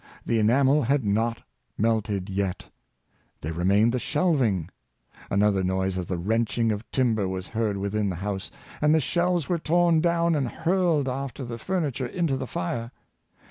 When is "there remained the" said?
3.41-3.99